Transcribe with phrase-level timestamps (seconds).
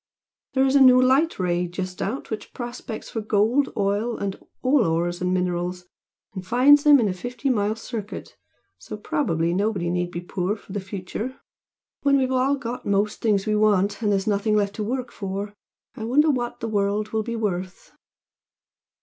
[0.55, 4.83] There is a new Light Ray just out which prospects for gold, oil and all
[4.83, 5.85] ores and minerals,
[6.33, 8.35] and finds them in a fifty mile circuit
[8.79, 11.39] so probably nobody need be poor for the future.
[12.01, 15.53] When we've all got most things we want, and there's nothing left to work for,
[15.95, 17.91] I wonder what the world will be worth!"